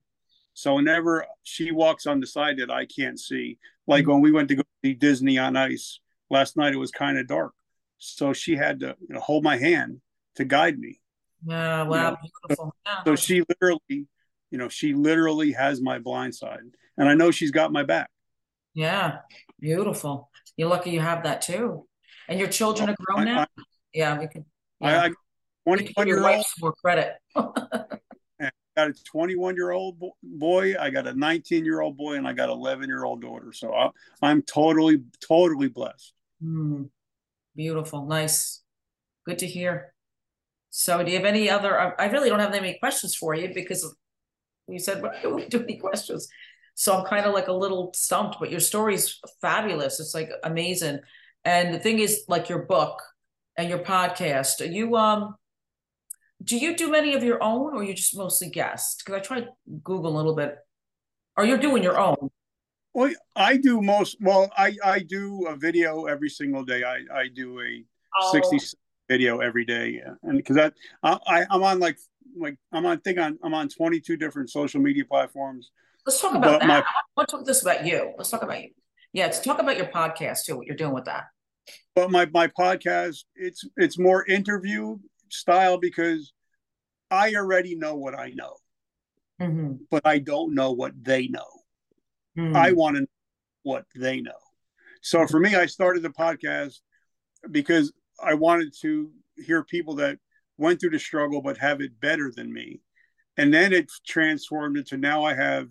[0.60, 4.50] so whenever she walks on the side that I can't see, like when we went
[4.50, 7.54] to go see Disney on Ice last night, it was kind of dark.
[7.96, 10.02] So she had to you know, hold my hand
[10.34, 11.00] to guide me.
[11.46, 12.16] Yeah, wow, you know?
[12.46, 12.74] beautiful.
[12.84, 13.04] Yeah.
[13.04, 14.06] So, so she literally,
[14.50, 16.60] you know, she literally has my blind side,
[16.98, 18.10] and I know she's got my back.
[18.74, 19.20] Yeah,
[19.60, 20.28] beautiful.
[20.58, 21.86] You're lucky you have that too.
[22.28, 23.40] And your children are oh, grown I, now.
[23.40, 23.62] I,
[23.94, 24.44] yeah, we can.
[24.82, 25.04] Yeah.
[25.04, 25.10] I, I
[25.64, 27.14] 21 year old more credit.
[28.76, 32.32] got a 21 year old boy, I got a 19 year old boy, and I
[32.32, 33.52] got 11 year old daughter.
[33.52, 33.90] So I,
[34.30, 36.12] am totally, totally blessed.
[36.42, 36.88] Mm,
[37.56, 38.62] beautiful, nice.
[39.26, 39.94] Good to hear.
[40.70, 43.94] So do you have any other, I really don't have any questions for you because
[44.68, 46.28] you said, we don't do any questions.
[46.74, 50.00] So I'm kind of like a little stumped, but your story's fabulous.
[50.00, 51.00] It's like amazing.
[51.44, 53.02] And the thing is like your book
[53.56, 55.34] and your podcast, Are you, um,
[56.42, 59.02] do you do many of your own or you just mostly guest?
[59.04, 59.48] Because I tried
[59.82, 60.56] Google a little bit.
[61.36, 62.30] Or you're doing your own?
[62.92, 64.16] Well, I do most.
[64.20, 66.82] Well, I I do a video every single day.
[66.82, 67.84] I I do a
[68.20, 68.32] oh.
[68.32, 68.58] sixty
[69.08, 71.98] video every day, uh, and because that I, I I'm on like
[72.36, 75.70] like I'm on think on I'm on twenty two different social media platforms.
[76.04, 76.66] Let's talk about that.
[76.66, 76.84] My, I
[77.16, 78.12] want to talk this about you.
[78.18, 78.70] Let's talk about you.
[79.12, 80.56] Yeah, let's talk about your podcast too.
[80.56, 81.26] What you're doing with that.
[81.94, 84.98] But my my podcast it's it's more interview
[85.30, 86.32] style because
[87.10, 88.56] I already know what I know,
[89.40, 89.74] mm-hmm.
[89.90, 91.46] but I don't know what they know.
[92.38, 92.56] Mm-hmm.
[92.56, 93.08] I want to know
[93.62, 94.32] what they know.
[95.02, 96.78] So for me, I started the podcast
[97.50, 100.18] because I wanted to hear people that
[100.58, 102.80] went through the struggle but have it better than me.
[103.36, 105.68] And then it transformed into now I have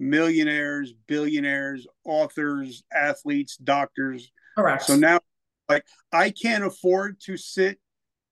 [0.00, 4.32] millionaires, billionaires, authors, athletes, doctors.
[4.56, 4.82] Correct.
[4.82, 5.20] So now
[5.68, 7.78] like I can't afford to sit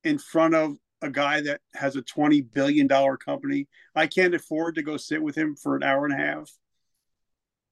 [0.05, 3.69] in front of a guy that has a 20 billion dollar company.
[3.95, 6.51] I can't afford to go sit with him for an hour and a half.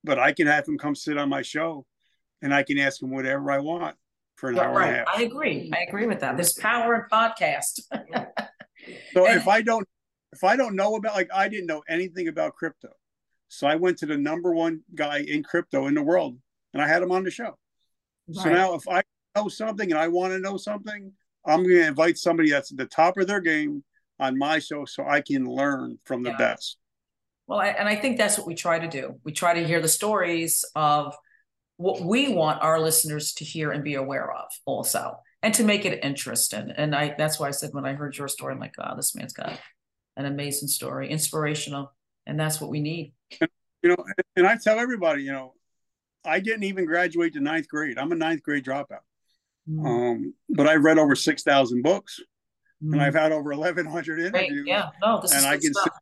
[0.03, 1.87] But I can have him come sit on my show
[2.43, 3.97] and I can ask him whatever I want
[4.37, 4.87] for an hour right.
[4.89, 5.09] and a half.
[5.15, 5.71] I agree.
[5.73, 6.37] I agree with that.
[6.37, 7.81] There's power in podcast.
[9.13, 9.87] so if I don't
[10.33, 12.89] if I don't know about like I didn't know anything about crypto.
[13.49, 16.39] So I went to the number one guy in crypto in the world
[16.73, 17.59] and I had him on the show.
[18.29, 18.43] Right.
[18.43, 19.03] So now if I
[19.37, 21.13] know something and I want to know something,
[21.45, 23.83] I'm going to invite somebody that's at the top of their game
[24.19, 26.37] on my show so I can learn from the yeah.
[26.37, 26.77] best.
[27.47, 29.17] Well, I, and I think that's what we try to do.
[29.25, 31.15] We try to hear the stories of
[31.81, 35.87] what we want our listeners to hear and be aware of also and to make
[35.87, 38.75] it interesting and i that's why i said when i heard your story i'm like
[38.79, 39.59] oh this man's got
[40.19, 41.91] an amazing story inspirational
[42.27, 43.97] and that's what we need you know
[44.37, 45.55] and i tell everybody you know
[46.23, 49.01] i didn't even graduate to ninth grade i'm a ninth grade dropout
[49.69, 49.87] mm.
[49.87, 52.21] um, but I've read over 6000 books
[52.83, 52.93] mm.
[52.93, 54.67] and i've had over 1100 interviews Great.
[54.67, 55.93] yeah no this and i can sit,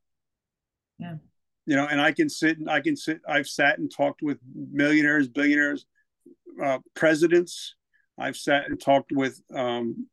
[0.99, 1.14] yeah
[1.68, 3.21] you know, and I can sit and I can sit.
[3.29, 5.85] I've sat and talked with millionaires, billionaires,
[6.64, 7.75] uh, presidents.
[8.18, 10.07] I've sat and talked with um,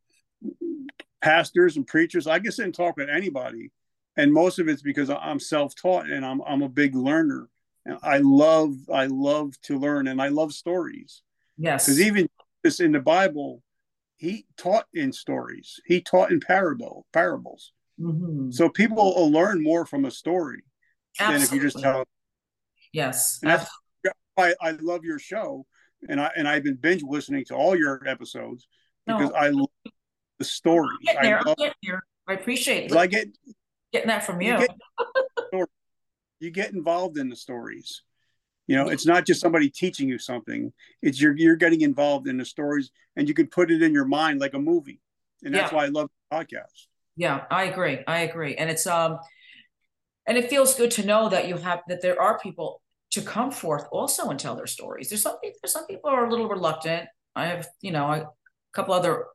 [1.22, 2.28] pastors and preachers.
[2.28, 3.72] I can sit and talk with anybody,
[4.18, 7.48] and most of it's because I'm self-taught and I'm I'm a big learner.
[7.86, 11.22] And I love I love to learn and I love stories.
[11.58, 12.28] Yes, because even
[12.66, 13.62] this in the Bible,
[14.18, 15.80] he taught in stories.
[15.86, 17.72] He taught in parable parables.
[18.00, 18.52] Mm-hmm.
[18.52, 20.64] So people will learn more from a story
[21.20, 21.46] Absolutely.
[21.46, 22.04] than if you just tell.
[22.92, 23.70] Yes, and that's
[24.36, 25.66] why I love your show,
[26.10, 28.68] and I and I've been binge listening to all your episodes
[29.06, 29.36] because no.
[29.36, 29.70] I love
[30.40, 30.98] the stories.
[31.08, 31.58] I, love,
[32.28, 32.98] I appreciate it.
[32.98, 33.28] I get
[33.94, 34.54] getting that from you.
[34.54, 34.76] You get,
[36.40, 38.02] you get involved in the stories.
[38.68, 40.74] You know, it's not just somebody teaching you something.
[41.02, 44.06] It's you're you're getting involved in the stories, and you can put it in your
[44.06, 45.02] mind like a movie,
[45.44, 45.78] and that's yeah.
[45.78, 46.88] why I love podcasts.
[47.16, 48.00] Yeah, I agree.
[48.08, 49.20] I agree, and it's um,
[50.26, 53.52] and it feels good to know that you have that there are people to come
[53.52, 55.10] forth also and tell their stories.
[55.10, 57.08] There's some there's some people are a little reluctant.
[57.36, 58.30] I have you know a
[58.74, 59.26] couple other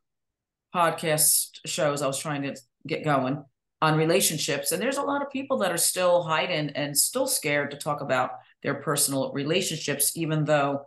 [0.75, 3.45] podcast shows I was trying to get going
[3.83, 7.71] on relationships, and there's a lot of people that are still hiding and still scared
[7.71, 8.31] to talk about
[8.63, 10.87] their personal relationships, even though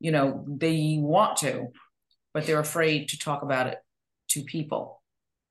[0.00, 1.68] you know they want to,
[2.34, 3.78] but they're afraid to talk about it
[4.30, 5.02] to people.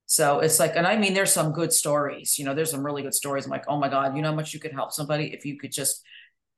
[0.06, 3.02] So it's like, and I mean, there's some good stories, you know, there's some really
[3.02, 3.46] good stories.
[3.46, 5.58] I'm like, oh my God, you know how much you could help somebody if you
[5.58, 6.02] could just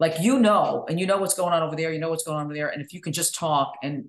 [0.00, 2.38] like, you know, and you know what's going on over there, you know what's going
[2.38, 2.68] on over there.
[2.68, 4.06] And if you can just talk and,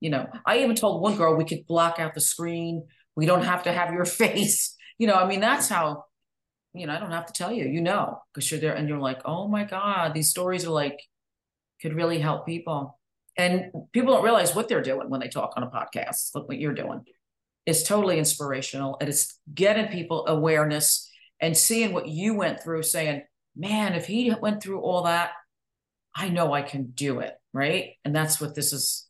[0.00, 2.86] you know, I even told one girl we could block out the screen.
[3.14, 4.74] We don't have to have your face.
[4.98, 6.04] You know, I mean, that's how,
[6.74, 8.98] you know, I don't have to tell you, you know, because you're there and you're
[8.98, 11.00] like, oh my God, these stories are like,
[11.80, 12.98] could really help people.
[13.36, 16.34] And people don't realize what they're doing when they talk on a podcast.
[16.34, 17.04] Look what you're doing
[17.66, 21.08] It's totally inspirational and it's getting people awareness
[21.40, 23.22] and seeing what you went through saying
[23.56, 25.32] man if he went through all that
[26.14, 29.06] i know i can do it right and that's what this is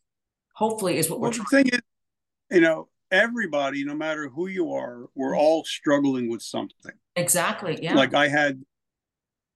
[0.53, 1.81] hopefully is what well, we're the thing is
[2.51, 5.39] you know everybody no matter who you are we're mm-hmm.
[5.39, 8.61] all struggling with something exactly yeah like i had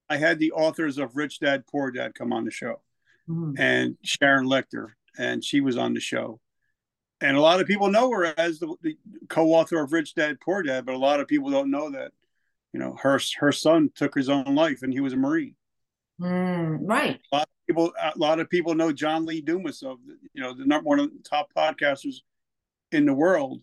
[0.08, 2.80] i had the authors of rich dad poor dad come on the show
[3.28, 3.52] mm-hmm.
[3.58, 4.88] and sharon lechter
[5.18, 6.40] and she was on the show
[7.20, 10.62] and a lot of people know her as the, the, co-author of Rich Dad Poor
[10.62, 12.12] Dad, but a lot of people don't know that,
[12.72, 15.54] you know, her her son took his own life and he was a Marine.
[16.20, 17.20] Mm, right.
[17.32, 19.98] A lot of people, a lot of people know John Lee Dumas of,
[20.34, 22.16] you know, the number one of the top podcasters
[22.94, 23.60] in the world.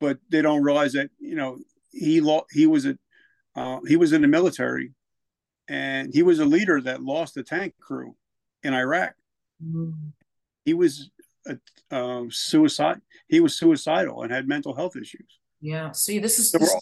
[0.00, 1.58] but they don't realize that you know
[1.90, 2.96] he lo- he was a
[3.56, 4.92] uh, he was in the military,
[5.66, 8.14] and he was a leader that lost a tank crew
[8.62, 9.14] in Iraq.
[9.62, 10.10] Mm-hmm.
[10.64, 11.10] He was
[11.46, 11.58] a
[11.90, 13.00] uh, suicide.
[13.28, 15.40] He was suicidal and had mental health issues.
[15.60, 15.90] Yeah.
[15.90, 16.76] See, this is, so this,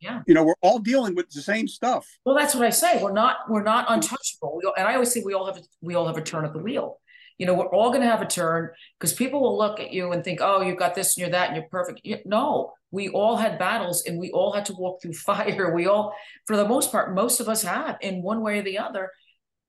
[0.00, 0.20] yeah.
[0.26, 2.06] You know, we're all dealing with the same stuff.
[2.24, 3.02] Well, that's what I say.
[3.02, 4.60] We're not we're not untouchable.
[4.62, 6.52] We, and I always say we all have a, we all have a turn of
[6.52, 7.00] the wheel.
[7.38, 10.12] You know, we're all going to have a turn because people will look at you
[10.12, 13.36] and think, "Oh, you've got this and you're that and you're perfect." No, we all
[13.36, 15.74] had battles and we all had to walk through fire.
[15.74, 16.14] We all,
[16.46, 19.10] for the most part, most of us have in one way or the other.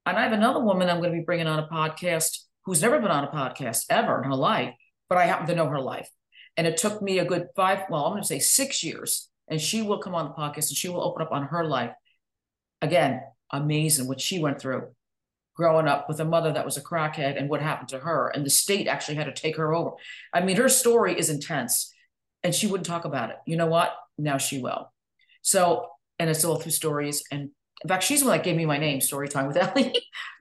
[0.05, 2.99] And I have another woman I'm going to be bringing on a podcast who's never
[2.99, 4.73] been on a podcast ever in her life,
[5.07, 6.09] but I happen to know her life.
[6.57, 9.61] And it took me a good five, well, I'm going to say six years and
[9.61, 11.91] she will come on the podcast and she will open up on her life.
[12.81, 14.87] Again, amazing what she went through
[15.59, 18.29] growing up with a mother that was a crackhead and what happened to her.
[18.29, 19.91] And the state actually had to take her over.
[20.33, 21.93] I mean, her story is intense
[22.43, 23.35] and she wouldn't talk about it.
[23.45, 23.93] You know what?
[24.17, 24.89] Now she will.
[25.41, 27.23] So, and it's all through stories.
[27.29, 27.49] And
[27.83, 29.93] in fact, she's the one that gave me my name, Story Time with Ellie,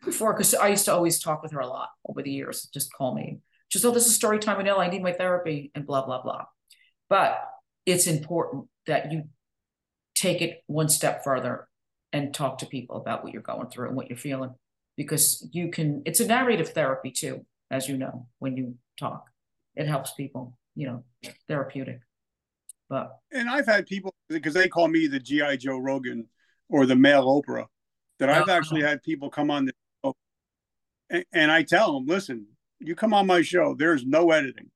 [0.04, 2.68] before, because I used to always talk with her a lot over the years.
[2.72, 3.40] Just call me.
[3.70, 4.86] Just, oh, this is Story Time with Ellie.
[4.86, 6.44] I need my therapy and blah, blah, blah.
[7.08, 7.42] But
[7.86, 9.24] it's important that you
[10.14, 11.66] take it one step further
[12.12, 14.54] and talk to people about what you're going through and what you're feeling
[14.98, 19.30] because you can it's a narrative therapy too as you know when you talk.
[19.74, 21.04] It helps people you know
[21.48, 22.00] therapeutic.
[22.90, 26.26] But and i've had people because they call me the gi joe rogan
[26.70, 27.66] or the male oprah
[28.18, 28.52] that i've uh-huh.
[28.52, 30.16] actually had people come on the show.
[31.10, 32.46] And, and i tell them listen
[32.80, 34.70] you come on my show there's no editing.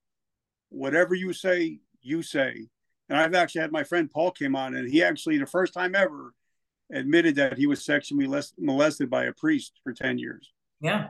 [0.68, 2.68] Whatever you say you say.
[3.08, 5.94] And I've actually had my friend Paul came on, and he actually, the first time
[5.94, 6.32] ever,
[6.92, 8.28] admitted that he was sexually
[8.58, 10.52] molested by a priest for 10 years.
[10.80, 11.08] Yeah.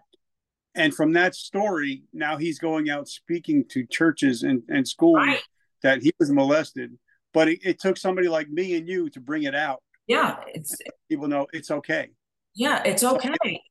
[0.75, 5.43] And from that story, now he's going out speaking to churches and, and schools right.
[5.83, 6.93] that he was molested.
[7.35, 9.83] But it, it, took somebody like me and you to bring it out.
[10.07, 10.37] Yeah.
[10.49, 10.77] It's
[11.09, 12.11] people know it's okay.
[12.55, 13.63] Yeah, it's okay.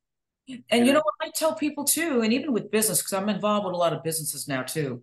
[0.70, 3.64] And you know what I tell people too, and even with business, because I'm involved
[3.64, 5.02] with a lot of businesses now too.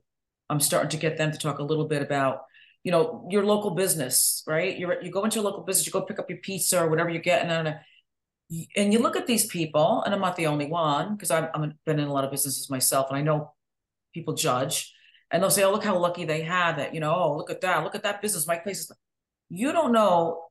[0.49, 2.41] I'm starting to get them to talk a little bit about
[2.83, 4.77] you know, your local business, right?
[4.77, 7.09] You're you go into a local business, you go pick up your pizza or whatever
[7.09, 7.75] you get, and
[8.75, 11.71] and you look at these people, and I'm not the only one because I've, I've
[11.85, 13.53] been in a lot of businesses myself, and I know
[14.13, 14.93] people judge,
[15.31, 17.61] and they'll say, "Oh, look how lucky they had that," you know, "Oh, look at
[17.61, 18.91] that, look at that business, my place is."
[19.49, 20.45] You don't know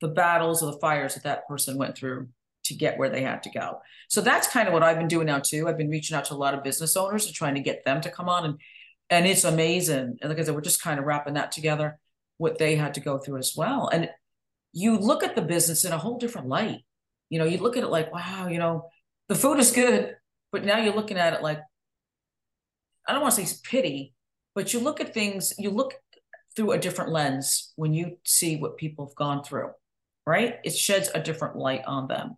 [0.00, 2.28] the battles or the fires that that person went through
[2.64, 3.80] to get where they had to go.
[4.08, 5.68] So that's kind of what I've been doing now too.
[5.68, 8.00] I've been reaching out to a lot of business owners and trying to get them
[8.00, 8.58] to come on and
[9.10, 10.18] and it's amazing.
[10.20, 11.98] And like I said, we're just kind of wrapping that together,
[12.38, 13.88] what they had to go through as well.
[13.88, 14.10] And
[14.72, 16.80] you look at the business in a whole different light.
[17.30, 18.88] You know, you look at it like, wow, you know,
[19.28, 20.16] the food is good,
[20.52, 21.60] but now you're looking at it like,
[23.06, 24.14] I don't want to say pity,
[24.54, 25.94] but you look at things, you look
[26.54, 29.70] through a different lens when you see what people have gone through,
[30.26, 30.56] right?
[30.64, 32.36] It sheds a different light on them.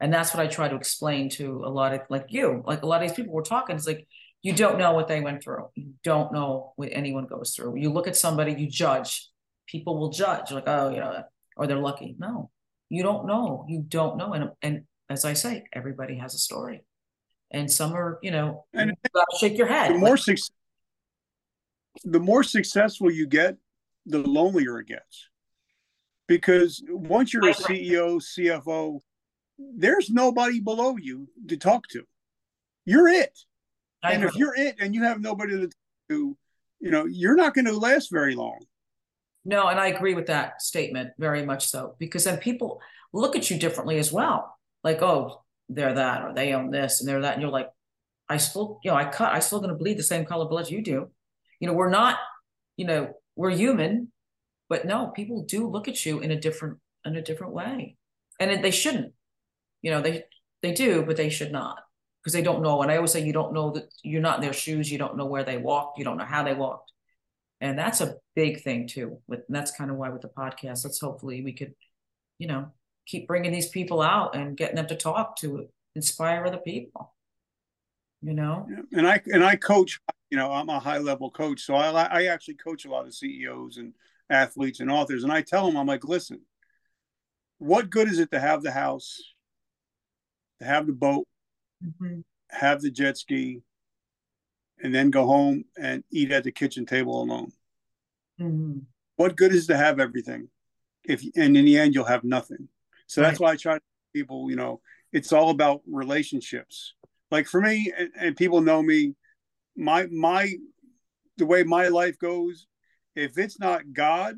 [0.00, 2.86] And that's what I try to explain to a lot of like you, like a
[2.86, 3.76] lot of these people we're talking.
[3.76, 4.06] It's like
[4.44, 5.70] you don't know what they went through.
[5.74, 7.76] You don't know what anyone goes through.
[7.78, 9.30] You look at somebody, you judge.
[9.66, 11.24] People will judge, like, oh, you know,
[11.56, 12.14] or they're lucky.
[12.18, 12.50] No,
[12.90, 13.64] you don't know.
[13.66, 14.34] You don't know.
[14.34, 16.84] And and as I say, everybody has a story.
[17.50, 19.94] And some are, you know, and you gotta shake your head.
[19.94, 20.50] The more success,
[22.04, 23.56] the more successful you get,
[24.04, 25.30] the lonelier it gets.
[26.28, 29.00] Because once you're a CEO, CFO,
[29.58, 32.04] there's nobody below you to talk to.
[32.84, 33.38] You're it
[34.04, 35.70] and if you're it and you have nobody to
[36.08, 36.36] do,
[36.80, 38.60] you know, you're not going to last very long.
[39.44, 42.80] No, and I agree with that statement very much so because then people
[43.12, 44.56] look at you differently as well.
[44.82, 47.70] Like, oh, they're that, or they own this, and they're that, and you're like,
[48.28, 50.70] I still, you know, I cut, I still going to bleed the same color blood
[50.70, 51.10] you do.
[51.60, 52.18] You know, we're not,
[52.76, 54.12] you know, we're human,
[54.68, 57.96] but no, people do look at you in a different, in a different way,
[58.40, 59.12] and they shouldn't.
[59.82, 60.24] You know, they
[60.62, 61.83] they do, but they should not
[62.24, 62.80] because they don't know.
[62.80, 64.90] And I always say you don't know that you're not in their shoes.
[64.90, 65.98] You don't know where they walked.
[65.98, 66.90] You don't know how they walked.
[67.60, 69.18] And that's a big thing too.
[69.28, 71.74] But that's kind of why with the podcast, let's hopefully we could,
[72.38, 72.72] you know,
[73.06, 77.12] keep bringing these people out and getting them to talk to inspire other people.
[78.22, 78.66] You know.
[78.92, 80.00] And I and I coach.
[80.30, 83.14] You know, I'm a high level coach, so I I actually coach a lot of
[83.14, 83.92] CEOs and
[84.30, 86.40] athletes and authors, and I tell them I'm like, listen,
[87.58, 89.20] what good is it to have the house,
[90.58, 91.28] to have the boat,
[91.84, 92.20] mm-hmm.
[92.50, 93.62] have the jet ski,
[94.82, 97.52] and then go home and eat at the kitchen table alone.
[98.40, 98.80] Mm-hmm.
[99.16, 100.48] What good is to have everything
[101.04, 102.68] if and in the end you'll have nothing?
[103.06, 103.28] So right.
[103.28, 104.80] that's why I try to people, you know,
[105.12, 106.94] it's all about relationships.
[107.30, 109.14] Like for me, and, and people know me,
[109.76, 110.52] my my
[111.36, 112.66] the way my life goes
[113.16, 114.36] if it's not God,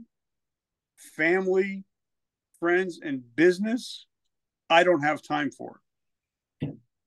[0.96, 1.84] family,
[2.60, 4.06] friends, and business,
[4.68, 5.85] I don't have time for it.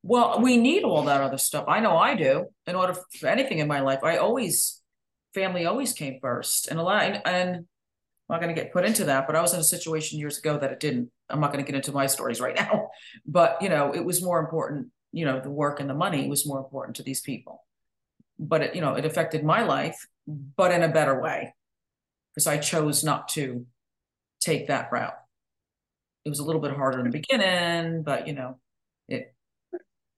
[0.02, 1.66] Well, we need all that other stuff.
[1.68, 2.46] I know I do.
[2.66, 4.82] In order for anything in my life, I always
[5.34, 7.04] family always came first, and a lot.
[7.04, 7.66] And, and I'm
[8.30, 10.58] not going to get put into that, but I was in a situation years ago
[10.58, 11.10] that it didn't.
[11.30, 12.90] I'm not going to get into my stories right now,
[13.26, 14.88] but you know, it was more important.
[15.12, 17.66] You know, the work and the money was more important to these people.
[18.38, 21.54] But it, you know, it affected my life, but in a better way,
[22.34, 23.66] because I chose not to
[24.40, 25.18] take that route.
[26.24, 28.60] It was a little bit harder in the beginning, but you know,
[29.08, 29.34] it.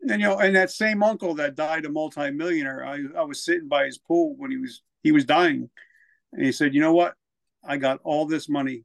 [0.08, 3.68] And you know, and that same uncle that died a multimillionaire, I, I was sitting
[3.68, 5.70] by his pool when he was he was dying,
[6.34, 7.14] and he said, "You know what?
[7.64, 8.84] I got all this money,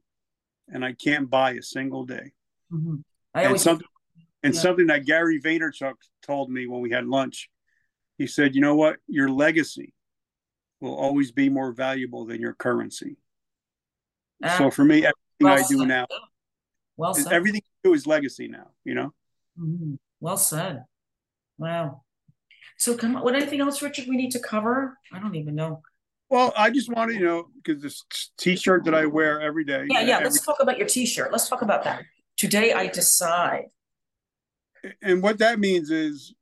[0.67, 2.33] and I can't buy a single day."
[2.71, 2.95] Mm-hmm.
[3.33, 3.87] And something,
[4.43, 4.59] and yeah.
[4.59, 7.49] something that Gary Vaynerchuk told me when we had lunch.
[8.19, 8.97] He said, "You know what?
[9.07, 9.93] Your legacy
[10.79, 13.17] will always be more valuable than your currency."
[14.43, 15.87] Uh, so for me, everything well I do said.
[15.87, 16.07] now,
[16.95, 17.33] well said.
[17.33, 18.69] everything I do is legacy now.
[18.83, 19.13] You know.
[19.59, 19.95] Mm-hmm.
[20.19, 20.83] Well said.
[21.57, 22.03] Wow.
[22.77, 24.97] So come on, what anything else, Richard, we need to cover?
[25.11, 25.81] I don't even know.
[26.29, 28.03] Well, I just want to, you know, because this
[28.37, 29.85] t-shirt that I wear every day.
[29.89, 30.15] Yeah, yeah.
[30.15, 30.25] Every...
[30.25, 31.31] Let's talk about your t-shirt.
[31.31, 32.03] Let's talk about that.
[32.35, 33.65] Today I decide.
[35.01, 36.35] And what that means is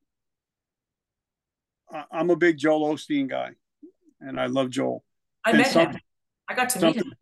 [2.11, 3.51] I'm a big Joel Osteen guy,
[4.19, 5.03] and I love Joel.
[5.45, 5.99] I and met him.
[6.49, 7.13] I got to meet him.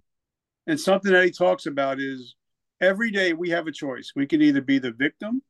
[0.66, 2.36] And something that he talks about is
[2.82, 4.14] every day we have a choice.
[4.16, 5.44] We can either be the victim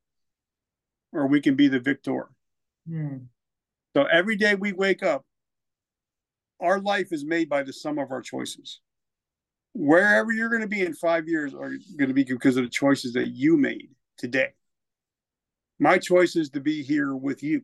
[1.13, 2.29] or we can be the victor.
[2.87, 3.17] Hmm.
[3.95, 5.23] So every day we wake up,
[6.59, 8.79] our life is made by the sum of our choices.
[9.73, 12.69] Wherever you're going to be in five years are going to be because of the
[12.69, 14.49] choices that you made today.
[15.79, 17.61] My choice is to be here with you.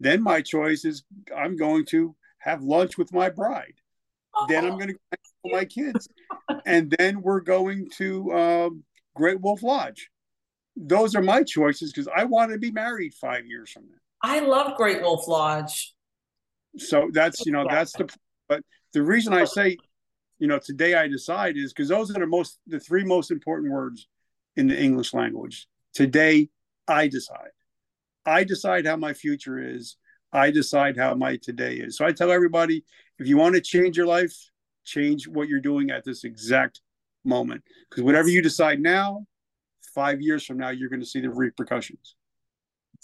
[0.00, 1.02] Then my choice is
[1.36, 3.74] I'm going to have lunch with my bride.
[4.34, 4.46] Oh.
[4.48, 4.98] Then I'm going to
[5.44, 6.08] with my kids,
[6.64, 8.84] and then we're going to um,
[9.14, 10.10] Great Wolf Lodge.
[10.80, 13.98] Those are my choices because I want to be married five years from now.
[14.22, 15.94] I love Great Wolf Lodge.
[16.76, 18.08] So that's you know that's the
[18.48, 18.62] but
[18.92, 19.76] the reason I say,
[20.38, 23.72] you know, today I decide is because those are the most, the three most important
[23.72, 24.08] words
[24.56, 25.66] in the English language.
[25.94, 26.48] Today
[26.86, 27.50] I decide.
[28.24, 29.96] I decide how my future is.
[30.32, 31.96] I decide how my today is.
[31.96, 32.84] So I tell everybody
[33.18, 34.34] if you want to change your life,
[34.84, 36.80] change what you're doing at this exact
[37.24, 37.62] moment.
[37.88, 39.26] Because whatever you decide now,
[39.98, 42.14] five years from now, you're going to see the repercussions.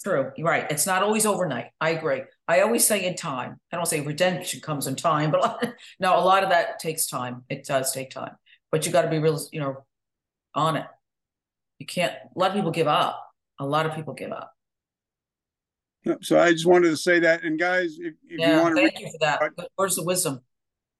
[0.04, 0.30] True.
[0.36, 0.70] You're right.
[0.70, 1.66] It's not always overnight.
[1.80, 2.22] I agree.
[2.46, 3.56] I always say in time.
[3.72, 7.42] I don't say redemption comes in time, but no, a lot of that takes time.
[7.48, 8.36] It does take time,
[8.70, 9.84] but you got to be real, you know,
[10.54, 10.86] on it.
[11.80, 12.14] You can't.
[12.14, 13.20] A lot of people give up.
[13.58, 14.52] A lot of people give up.
[16.22, 17.42] So I just wanted to say that.
[17.42, 19.40] And guys, if, if yeah, you want to thank you for that.
[19.74, 20.42] Where's the wisdom?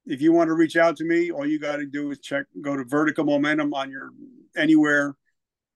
[0.07, 2.47] If you want to reach out to me, all you got to do is check,
[2.63, 4.11] go to Vertical Momentum on your
[4.57, 5.15] anywhere.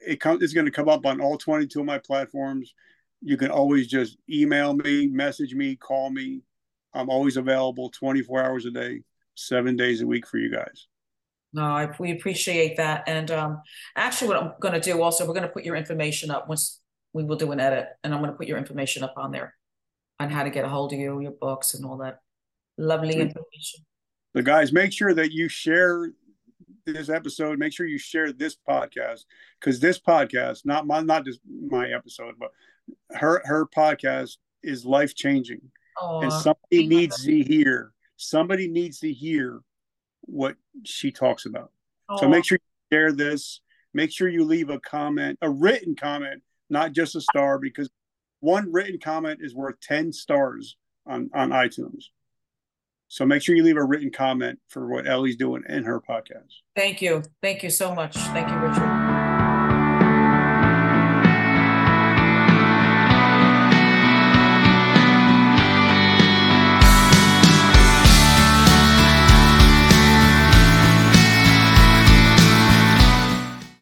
[0.01, 0.43] It comes.
[0.43, 2.73] It's going to come up on all 22 of my platforms
[3.21, 6.43] you can always just email me, message me, call me.
[6.95, 9.03] I'm always available 24 hours a day,
[9.35, 10.87] seven days a week for you guys.
[11.53, 13.05] No, I, we appreciate that.
[13.07, 13.63] And um,
[13.97, 16.81] actually, what I'm going to do also, we're going to put your information up once
[17.13, 19.55] we will do an edit, and I'm going to put your information up on there
[20.21, 22.21] on how to get a hold of you, your books, and all that
[22.77, 23.85] lovely information.
[24.35, 26.13] The guys, make sure that you share
[26.93, 27.59] this episode.
[27.59, 29.25] Make sure you share this podcast
[29.61, 32.51] because this podcast, not my, not just my episode, but
[33.11, 35.61] her her podcast is life changing,
[36.01, 37.93] and somebody needs to hear.
[38.17, 39.61] Somebody needs to hear
[40.23, 41.71] what she talks about.
[42.19, 43.61] So make sure you share this.
[43.95, 47.89] Make sure you leave a comment, a written comment, not just a star, because
[48.41, 52.07] one written comment is worth ten stars on on iTunes.
[53.09, 56.53] So make sure you leave a written comment for what Ellie's doing in her podcast.
[56.77, 57.23] Thank you.
[57.43, 58.15] Thank you so much.
[58.17, 59.38] Thank you, Richard.